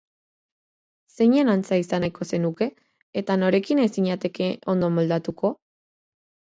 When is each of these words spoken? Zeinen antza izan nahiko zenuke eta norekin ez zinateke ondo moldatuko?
Zeinen 1.15 1.51
antza 1.55 1.79
izan 1.81 2.03
nahiko 2.05 2.27
zenuke 2.31 2.71
eta 3.23 3.39
norekin 3.45 3.83
ez 3.87 3.89
zinateke 3.99 4.53
ondo 4.77 4.95
moldatuko? 4.99 5.57